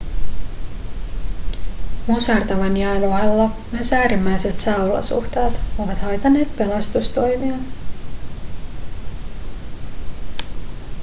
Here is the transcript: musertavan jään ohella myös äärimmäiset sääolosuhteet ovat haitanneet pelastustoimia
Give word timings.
musertavan 2.07 2.77
jään 2.77 3.03
ohella 3.03 3.49
myös 3.71 3.93
äärimmäiset 3.93 4.57
sääolosuhteet 4.57 5.53
ovat 5.79 5.97
haitanneet 5.97 6.57
pelastustoimia 6.57 7.55